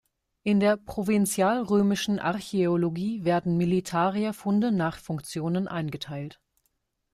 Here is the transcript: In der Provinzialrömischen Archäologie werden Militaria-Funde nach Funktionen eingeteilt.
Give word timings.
In 0.41 0.59
der 0.59 0.77
Provinzialrömischen 0.77 2.17
Archäologie 2.17 3.23
werden 3.23 3.55
Militaria-Funde 3.57 4.71
nach 4.71 4.97
Funktionen 4.97 5.67
eingeteilt. 5.67 6.41